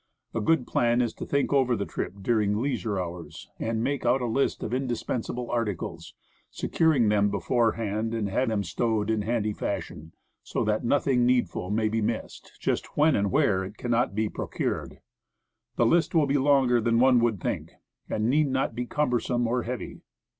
A 0.33 0.41
good 0.41 0.65
plan 0.65 0.99
is 0.99 1.13
to 1.13 1.27
think 1.27 1.53
over 1.53 1.75
the 1.75 1.85
trip 1.85 2.15
during 2.23 2.57
leisure 2.59 2.99
hours, 2.99 3.51
and 3.59 3.83
make 3.83 4.03
out 4.03 4.19
a 4.19 4.25
list 4.25 4.63
of 4.63 4.73
indispensable 4.73 5.51
articles, 5.51 6.15
securing 6.49 7.09
them 7.09 7.29
beforehand, 7.29 8.15
and 8.15 8.27
have 8.27 8.49
them 8.49 8.63
stowed 8.63 9.11
in 9.11 9.21
handy 9.21 9.53
fashion, 9.53 10.13
so 10.41 10.63
that 10.63 10.83
nothing 10.83 11.23
needful 11.27 11.69
may 11.69 11.87
be 11.87 12.01
missing 12.01 12.49
just 12.59 12.97
when 12.97 13.15
and 13.15 13.29
where 13.29 13.63
it 13.63 13.77
can 13.77 13.91
not 13.91 14.15
be 14.15 14.27
procured. 14.27 15.01
The 15.75 15.85
list 15.85 16.15
will 16.15 16.25
be 16.25 16.39
longer 16.39 16.81
than 16.81 16.97
one 16.97 17.19
would 17.19 17.39
think, 17.39 17.73
but 18.09 18.21
need 18.23 18.47
not 18.47 18.73
be 18.73 18.87
cumbersome 18.87 19.45
or 19.47 19.61
heavy. 19.61 20.01